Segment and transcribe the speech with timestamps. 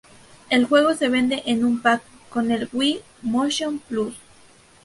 [0.49, 2.01] El juego se vende en un pack
[2.31, 4.15] con el Wii Motion Plus.